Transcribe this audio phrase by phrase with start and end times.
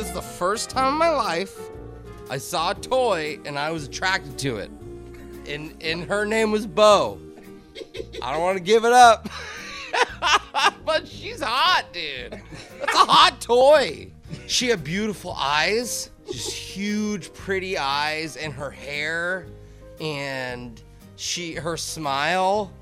[0.00, 1.68] this is the first time in my life
[2.30, 4.70] I saw a toy and I was attracted to it.
[5.46, 7.20] And and her name was Bo.
[8.22, 9.28] I don't want to give it up.
[10.86, 12.40] but she's hot, dude.
[12.78, 14.10] That's a hot toy.
[14.46, 19.48] She had beautiful eyes, just huge, pretty eyes, and her hair,
[20.00, 20.80] and
[21.16, 22.72] she her smile.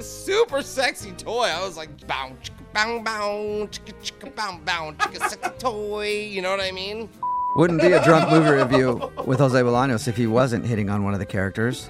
[0.00, 1.44] Super sexy toy.
[1.44, 6.10] I was like, chicka, bow, bow, chicka, chicka, bow, bow, chicka, sexy toy.
[6.10, 7.08] You know what I mean?
[7.56, 11.14] Wouldn't be a drunk movie review with Jose Bolaños if he wasn't hitting on one
[11.14, 11.88] of the characters.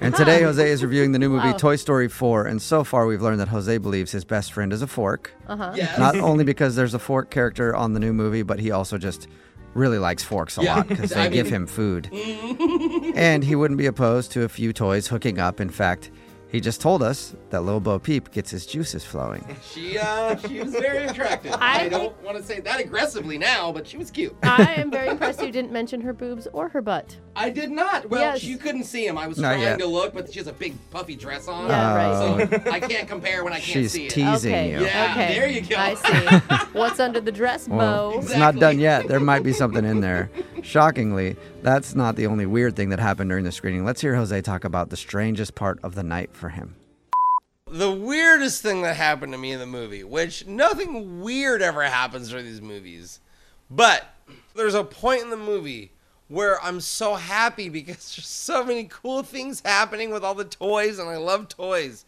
[0.00, 1.58] And today, Jose is reviewing the new movie oh.
[1.58, 2.46] Toy Story 4.
[2.46, 5.32] And so far, we've learned that Jose believes his best friend is a fork.
[5.48, 5.72] Uh-huh.
[5.74, 5.98] Yes.
[5.98, 9.26] Not only because there's a fork character on the new movie, but he also just
[9.72, 12.08] really likes forks a Yeah, lot because they I give mean- him food.
[13.16, 15.60] and he wouldn't be opposed to a few toys hooking up.
[15.60, 16.12] In fact,
[16.54, 19.44] he just told us that Lil Bo Peep gets his juices flowing.
[19.74, 21.52] She uh she was very attractive.
[21.58, 24.36] I I, don't want to say that aggressively now, but she was cute.
[24.44, 27.16] I am very impressed you didn't mention her boobs or her butt.
[27.34, 28.08] I did not.
[28.08, 28.44] Well, Yes.
[28.44, 29.18] you couldn't see him.
[29.18, 29.78] I was Not trying yet.
[29.80, 31.68] to look, but she has a big puffy dress on.
[31.68, 32.48] Yeah, right.
[32.48, 34.12] So I can't compare when I can't She's see it.
[34.12, 34.70] She's teasing okay.
[34.70, 34.84] you.
[34.84, 35.34] Yeah, okay.
[35.34, 35.74] there you go.
[35.76, 36.78] I see.
[36.78, 38.18] What's under the dress, Well, Bo?
[38.20, 39.08] it's not done yet.
[39.08, 40.30] There might be something in there.
[40.64, 43.84] Shockingly, that's not the only weird thing that happened during the screening.
[43.84, 46.74] Let's hear Jose talk about the strangest part of the night for him.
[47.70, 52.28] the weirdest thing that happened to me in the movie, which nothing weird ever happens
[52.30, 53.20] during these movies,
[53.70, 54.04] but
[54.54, 55.90] there's a point in the movie
[56.28, 60.98] where I'm so happy because there's so many cool things happening with all the toys,
[60.98, 62.04] and I love toys.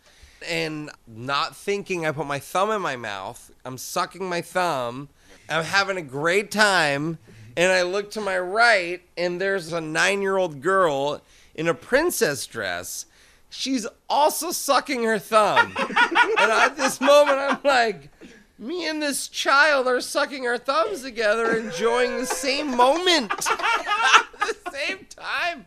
[0.48, 3.50] And not thinking, I put my thumb in my mouth.
[3.64, 5.08] I'm sucking my thumb.
[5.48, 7.18] I'm having a great time.
[7.56, 11.22] And I look to my right, and there's a nine year old girl
[11.54, 13.06] in a princess dress.
[13.48, 15.74] She's also sucking her thumb.
[15.78, 18.10] and at this moment, I'm like,
[18.58, 23.32] me and this child are sucking our thumbs together, enjoying the same moment.
[23.50, 25.66] At the same time,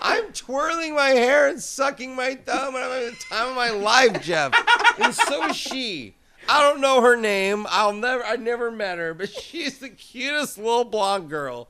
[0.00, 3.70] I'm twirling my hair and sucking my thumb, and I'm having the time of my
[3.70, 4.52] life, Jeff.
[5.00, 6.14] And so is she.
[6.50, 7.66] I don't know her name.
[7.70, 8.24] I'll never.
[8.24, 11.68] I never met her, but she's the cutest little blonde girl.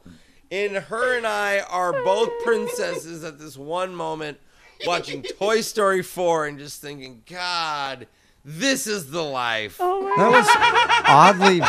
[0.51, 4.39] And her and I are both princesses at this one moment,
[4.87, 8.09] watching Toy Story 4 and just thinking, God,
[8.45, 9.77] this is the life.
[9.79, 10.49] Oh my That was
[11.07, 11.61] oddly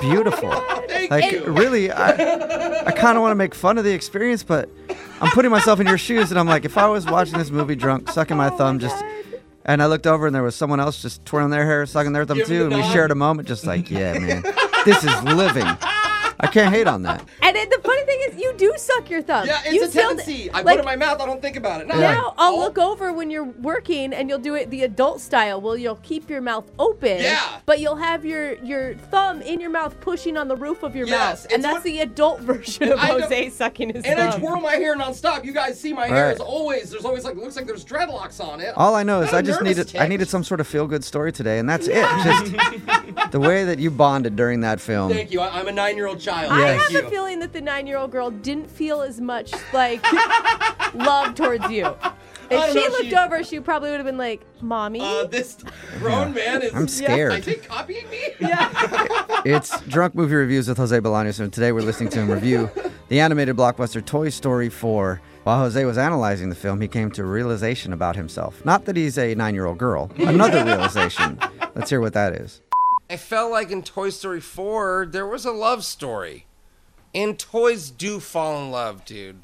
[0.00, 0.50] beautiful.
[0.88, 1.44] Thank Like, you.
[1.44, 4.68] really, I, I kind of want to make fun of the experience, but
[5.20, 7.76] I'm putting myself in your shoes, and I'm like, if I was watching this movie
[7.76, 9.04] drunk, sucking my thumb, just,
[9.64, 12.24] and I looked over and there was someone else just twirling their hair, sucking their
[12.24, 12.92] thumb Give too, and we nod.
[12.92, 14.42] shared a moment, just like, yeah, man,
[14.84, 15.66] this is living.
[16.44, 17.24] I can't hate on that.
[17.44, 19.46] And then the funny thing is, you do suck your thumb.
[19.46, 20.50] Yeah, it's you a still- tendency.
[20.50, 21.20] I like, put it in my mouth.
[21.20, 21.86] I don't think about it.
[21.86, 21.98] No.
[22.00, 25.60] Now I'll Oh, look over when you're working and you'll do it the adult style.
[25.60, 27.18] Well, you'll keep your mouth open.
[27.20, 27.40] Yeah.
[27.66, 31.06] But you'll have your your thumb in your mouth pushing on the roof of your
[31.06, 31.44] Yes, mouth.
[31.44, 34.18] it's And that's what- the adult version of I know- Jose sucking his thumb.
[34.18, 35.44] And I twirl my hair nonstop.
[35.44, 36.34] You guys see my hair Right.
[36.34, 38.72] is always there's always like looks like there's dreadlocks on it.
[38.76, 41.04] All I know is I just nervous needed I needed some sort of feel good
[41.04, 41.94] story today, and that's it.
[42.24, 42.84] Just
[43.34, 45.10] the way that you bonded during that film.
[45.10, 45.40] Thank you.
[45.40, 46.52] I, I'm a nine year old child.
[46.52, 47.00] I Thank have you.
[47.08, 50.00] a feeling that the nine-year-old girl didn't feel as much like
[50.94, 51.84] love towards you.
[51.84, 55.24] If don't she know, looked she- over, she probably would have been like, "Mommy." Uh,
[55.24, 55.58] this
[55.98, 56.72] grown man is.
[56.74, 57.42] I'm I scared.
[57.42, 58.20] think copying me.
[59.44, 62.70] It's Drunk Movie Reviews with Jose Bolaños, and today we're listening to him review
[63.08, 65.20] the animated blockbuster Toy Story 4.
[65.42, 68.64] While Jose was analyzing the film, he came to a realization about himself.
[68.64, 71.38] Not that he's a nine year old girl, another realization.
[71.74, 72.62] Let's hear what that is.
[73.08, 76.46] I felt like in Toy Story 4 there was a love story,
[77.14, 79.42] and toys do fall in love, dude.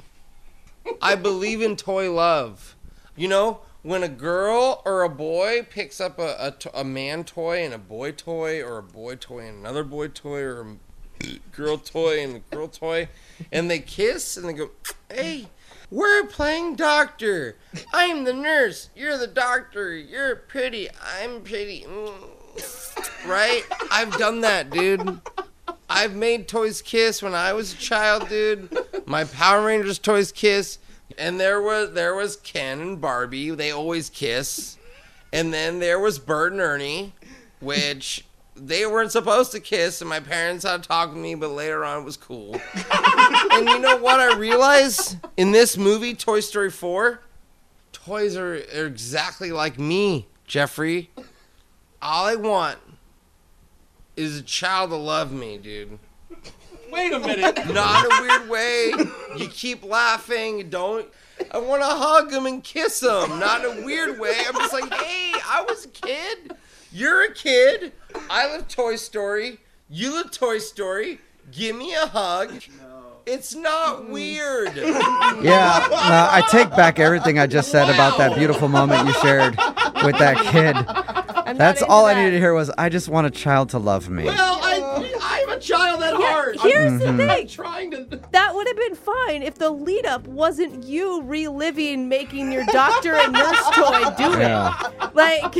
[1.01, 2.75] I believe in toy love.
[3.15, 7.63] You know, when a girl or a boy picks up a, a, a man toy
[7.63, 11.77] and a boy toy, or a boy toy and another boy toy, or a girl
[11.77, 13.09] toy and a girl toy,
[13.51, 14.71] and they kiss and they go,
[15.11, 15.47] hey,
[15.91, 17.57] we're playing doctor.
[17.93, 18.89] I'm the nurse.
[18.95, 19.95] You're the doctor.
[19.95, 20.89] You're pretty.
[21.19, 21.81] I'm pretty.
[21.81, 22.90] Mm.
[23.25, 23.63] Right?
[23.91, 25.21] I've done that, dude.
[25.89, 28.75] I've made toys kiss when I was a child, dude.
[29.05, 30.79] My Power Rangers toys kiss,
[31.17, 33.51] and there was there was Ken and Barbie.
[33.51, 34.77] They always kiss,
[35.33, 37.13] and then there was Bert and Ernie,
[37.59, 38.23] which
[38.55, 41.83] they weren't supposed to kiss, and my parents had to talk with me, but later
[41.83, 42.59] on it was cool.
[43.51, 47.21] and you know what I realized in this movie, Toy Story 4?
[47.91, 51.09] Toys are, are exactly like me, Jeffrey.
[52.01, 52.77] All I want
[54.15, 55.99] is a child to love me, dude.
[56.91, 57.55] Wait a minute.
[57.73, 58.91] Not a weird way.
[59.37, 60.69] You keep laughing.
[60.69, 61.07] Don't.
[61.51, 63.39] I want to hug him and kiss him.
[63.39, 64.37] Not in a weird way.
[64.47, 66.53] I'm just like, hey, I was a kid.
[66.91, 67.93] You're a kid.
[68.29, 69.59] I love Toy Story.
[69.89, 71.19] You live Toy Story.
[71.51, 72.61] Give me a hug.
[73.25, 74.75] It's not weird.
[74.75, 79.55] Yeah, no, I take back everything I just said about that beautiful moment you shared
[80.03, 80.75] with that kid.
[81.61, 82.19] I'm not That's into all I that.
[82.21, 84.25] needed to hear was I just want a child to love me.
[84.25, 86.59] Well, I, I'm a child at Yeah, heart.
[86.61, 87.17] here's Mm-hmm.
[87.17, 87.47] the I'm thing.
[87.47, 88.19] trying to.
[88.31, 93.13] That would have been fine if the lead up wasn't you reliving making your doctor
[93.15, 94.39] and nurse toy do it.
[94.39, 94.73] Yeah.
[95.13, 95.55] Like,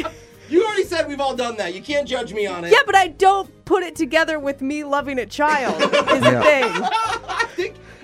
[0.50, 1.74] You already said we've all done that.
[1.74, 2.72] You can't judge me on it.
[2.72, 6.42] yeah, but I don't put it together with me loving a child, is the Yeah.
[6.42, 6.84] thing.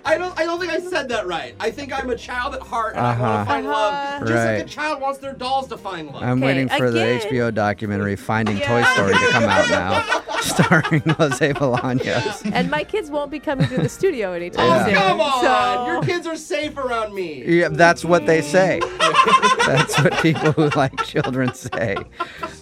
[0.07, 0.39] I don't.
[0.39, 1.53] I don't think I said that right.
[1.59, 3.23] I think I'm a child at heart, and I Uh-huh.
[3.23, 3.75] want to find Uh-huh.
[4.21, 6.23] love, just like a child wants their dolls to find love.
[6.23, 6.99] I'm Okay, waiting for the.
[7.27, 12.49] HBO documentary Finding Toy Story to come out now, starring Jose Bolaños.
[12.53, 14.85] And my kids won't be coming to the studio anytime oh Yeah.
[14.85, 14.93] soon.
[14.95, 15.41] come on!
[15.43, 17.43] So, Your kids are safe around me.
[17.45, 18.79] Yeah, that's what they say.
[19.67, 21.97] that's what people who like children say.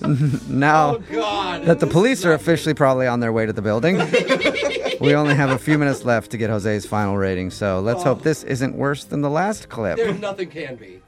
[0.48, 1.66] now Oh God.
[1.66, 3.98] that the police are officially probably on their way to the building,
[5.00, 7.52] we only have a few minutes left to get Jose's final rating.
[7.52, 9.98] So let's hope this isn't worse than the last clip.
[9.98, 11.02] There, nothing can be.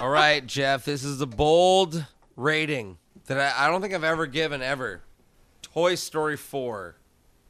[0.00, 2.04] All right, Jeff, this is a bold
[2.36, 5.02] rating that I, I don't think I've ever given ever.
[5.62, 6.96] Toy Story 4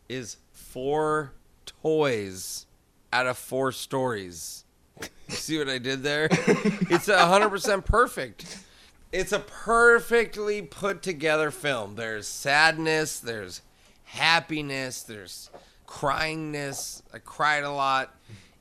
[0.08, 1.32] is four
[1.66, 2.66] toys
[3.12, 4.64] out of four stories.
[5.00, 6.28] You see what I did there?
[6.90, 8.58] It's a 100% perfect.
[9.12, 11.94] It's a perfectly put together film.
[11.94, 13.62] There's sadness, there's
[14.12, 15.50] happiness, there's
[15.86, 17.02] cryingness.
[17.14, 18.14] I cried a lot.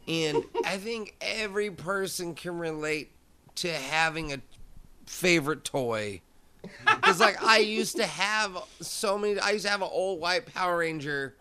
[0.07, 3.11] And I think every person can relate
[3.55, 4.37] to having a
[5.05, 6.21] favorite toy.
[6.85, 10.45] Because, like, I used to have so many, I used to have an old white
[10.45, 11.35] Power Ranger,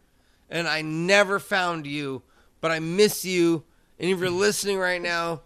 [0.48, 2.22] and I never found you,
[2.60, 3.62] but I miss you.
[3.98, 5.42] And if you're listening right now,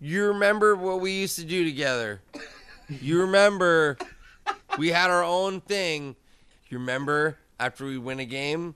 [0.00, 2.20] you remember what we used to do together.
[2.88, 3.96] You remember
[4.76, 6.16] we had our own thing.
[6.68, 8.74] You remember after we win a game?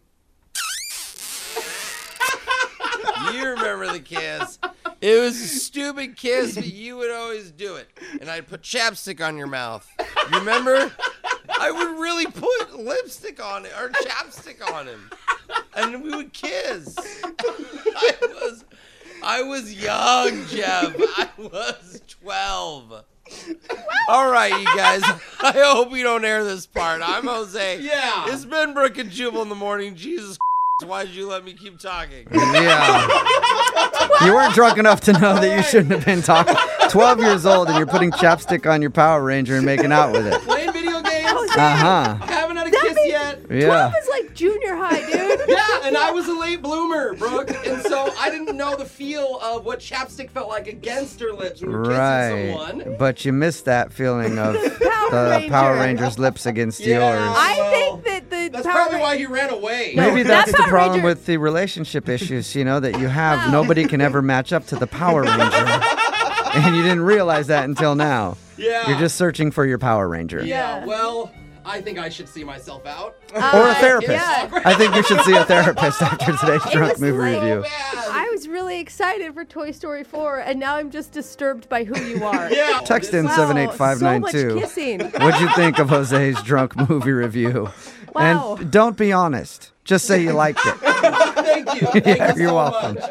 [3.33, 4.59] You remember the kiss.
[5.01, 7.89] It was a stupid kiss, but you would always do it.
[8.21, 9.89] And I'd put chapstick on your mouth.
[10.33, 10.91] You remember?
[11.61, 15.11] I would really put lipstick on it or chapstick on him.
[15.75, 16.97] And we would kiss.
[16.99, 18.65] I was
[19.23, 20.95] I was young, Jeff.
[20.99, 23.05] I was 12.
[24.09, 25.03] All right, you guys.
[25.41, 27.01] I hope we don't air this part.
[27.05, 27.81] I'm Jose.
[27.81, 28.33] Yeah.
[28.33, 29.95] It's been Brooke and Jubal in the morning.
[29.95, 30.37] Jesus,
[30.85, 32.27] why did you let me keep talking?
[32.33, 33.07] Yeah.
[34.25, 36.57] You weren't drunk enough to know that you shouldn't have been talking.
[36.91, 40.27] 12 years old and you're putting chapstick on your Power Ranger and making out with
[40.27, 40.41] it.
[40.43, 41.31] Playing video games.
[41.57, 42.15] Uh huh.
[42.27, 43.39] Haven't had a That kiss means- yet.
[43.51, 43.67] Yeah.
[43.67, 44.10] 12 is like
[44.41, 45.41] junior high, dude.
[45.49, 49.39] Yeah, and I was a late bloomer, Brooke, and so I didn't know the feel
[49.43, 52.49] of what chapstick felt like against her lips when you're kissing Right.
[52.79, 52.97] someone.
[52.99, 55.49] But you missed that feeling of Power the Ranger.
[55.51, 56.99] Power Ranger's lips against Yeah.
[57.15, 57.37] yours.
[57.39, 59.93] I Well, think that the That's Power probably Ra- why he ran away.
[59.97, 62.99] No, Maybe that that's the Power problem Ranger- with the relationship issues, you know, that
[62.99, 63.51] you have.
[63.53, 65.81] Nobody can ever match up to the Power Ranger.
[66.55, 68.37] and you didn't realize that until now.
[68.57, 68.89] Yeah.
[68.89, 70.45] You're just searching for your Power Ranger.
[70.45, 70.81] Yeah.
[70.81, 70.87] Yeah.
[70.87, 71.33] Well,
[71.65, 73.17] I think I should see myself out.
[73.35, 74.13] Or a Uh, therapist.
[74.13, 74.49] yeah.
[74.65, 77.65] I think you should see a therapist after today's drunk movie like- review.
[78.11, 81.99] I was really excited for Toy Story 4, and now I'm just disturbed by who
[82.01, 82.51] you are.
[82.61, 82.81] Yeah.
[82.85, 84.39] Text in Wow, 78592.
[84.51, 85.01] So much kissing.
[85.23, 87.69] What'd you think of Jose's drunk movie review?
[88.15, 88.57] Wow.
[88.57, 89.71] And don't be honest.
[89.85, 90.75] Just say you liked it.
[90.81, 91.87] Thank you.
[91.89, 92.95] Thank Yeah, you you're so welcome.
[92.95, 93.11] much.